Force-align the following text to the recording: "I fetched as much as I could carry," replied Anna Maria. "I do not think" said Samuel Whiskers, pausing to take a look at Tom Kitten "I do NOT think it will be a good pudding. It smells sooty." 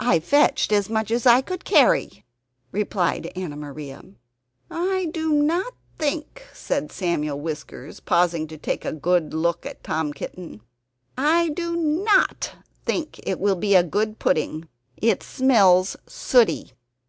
"I 0.00 0.18
fetched 0.18 0.72
as 0.72 0.90
much 0.90 1.12
as 1.12 1.26
I 1.26 1.42
could 1.42 1.64
carry," 1.64 2.24
replied 2.72 3.30
Anna 3.36 3.54
Maria. 3.54 4.02
"I 4.68 5.10
do 5.14 5.32
not 5.32 5.74
think" 5.96 6.42
said 6.52 6.90
Samuel 6.90 7.40
Whiskers, 7.40 8.00
pausing 8.00 8.48
to 8.48 8.58
take 8.58 8.84
a 8.84 8.90
look 9.30 9.64
at 9.64 9.84
Tom 9.84 10.12
Kitten 10.12 10.62
"I 11.16 11.50
do 11.50 11.76
NOT 11.76 12.54
think 12.84 13.20
it 13.22 13.38
will 13.38 13.54
be 13.54 13.76
a 13.76 13.84
good 13.84 14.18
pudding. 14.18 14.66
It 14.96 15.22
smells 15.22 15.96
sooty." 16.04 16.72